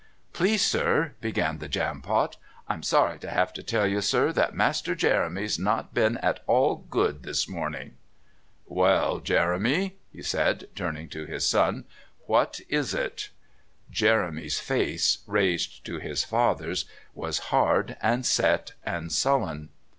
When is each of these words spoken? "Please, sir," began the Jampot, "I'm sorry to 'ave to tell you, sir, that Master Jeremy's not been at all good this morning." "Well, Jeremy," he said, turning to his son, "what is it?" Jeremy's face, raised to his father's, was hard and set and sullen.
"Please, 0.33 0.65
sir," 0.65 1.13
began 1.21 1.59
the 1.59 1.67
Jampot, 1.67 2.35
"I'm 2.67 2.81
sorry 2.81 3.19
to 3.19 3.39
'ave 3.39 3.51
to 3.53 3.61
tell 3.61 3.85
you, 3.85 4.01
sir, 4.01 4.31
that 4.31 4.55
Master 4.55 4.95
Jeremy's 4.95 5.59
not 5.59 5.93
been 5.93 6.17
at 6.17 6.39
all 6.47 6.77
good 6.89 7.21
this 7.21 7.47
morning." 7.47 7.97
"Well, 8.65 9.19
Jeremy," 9.19 9.97
he 10.11 10.23
said, 10.23 10.69
turning 10.73 11.07
to 11.09 11.27
his 11.27 11.45
son, 11.45 11.85
"what 12.25 12.59
is 12.67 12.95
it?" 12.95 13.29
Jeremy's 13.91 14.59
face, 14.59 15.19
raised 15.27 15.85
to 15.85 15.99
his 15.99 16.23
father's, 16.23 16.85
was 17.13 17.37
hard 17.53 17.95
and 18.01 18.25
set 18.25 18.73
and 18.83 19.11
sullen. 19.11 19.69